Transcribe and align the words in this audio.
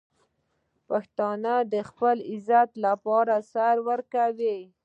پښتون 0.87 1.43
د 1.73 1.75
خپل 1.89 2.17
عزت 2.31 2.69
لپاره 2.85 3.35
سر 3.51 3.75
ورکوي. 3.89 4.57